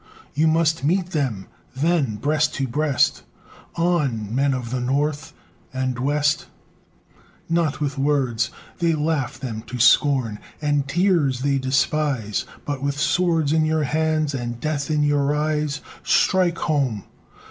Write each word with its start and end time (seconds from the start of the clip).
You 0.33 0.47
must 0.47 0.83
meet 0.83 1.11
them, 1.11 1.45
then, 1.75 2.15
breast 2.15 2.55
to 2.55 2.65
breast; 2.67 3.21
On! 3.75 4.33
Men 4.33 4.51
of 4.51 4.71
the 4.71 4.79
North 4.79 5.31
and 5.71 5.99
West! 5.99 6.47
Not 7.47 7.79
with 7.79 7.99
words; 7.99 8.49
they 8.79 8.95
laugh 8.95 9.39
them 9.39 9.61
to 9.67 9.77
scorn, 9.77 10.39
And 10.59 10.87
tears 10.87 11.41
they 11.41 11.59
despise; 11.59 12.45
But 12.65 12.81
with 12.81 12.99
swords 12.99 13.53
in 13.53 13.63
your 13.63 13.83
hands 13.83 14.33
and 14.33 14.59
death 14.59 14.89
In 14.89 15.03
your 15.03 15.35
eyes! 15.35 15.81
Strike 16.03 16.57
home! 16.57 17.03